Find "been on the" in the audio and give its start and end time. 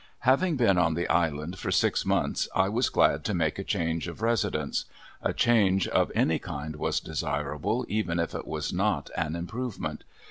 0.57-1.07